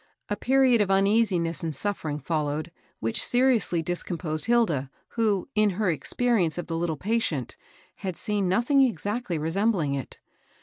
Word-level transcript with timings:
A 0.29 0.35
period 0.35 0.81
of 0.81 0.89
uneasiness 0.89 1.63
and 1.63 1.75
suffering 1.75 2.19
followed, 2.19 2.71
which 3.01 3.23
seriously 3.23 3.83
discomposed 3.83 4.45
Hilda, 4.45 4.89
who, 5.09 5.47
in 5.53 5.69
her 5.77 5.91
experience 5.91 6.57
of 6.57 6.65
the 6.65 6.75
little 6.75 6.97
patient, 6.97 7.55
had 7.97 8.17
seen 8.17 8.49
nothing 8.49 8.81
exactly 8.81 9.37
resembling 9.37 9.93
it. 9.93 10.19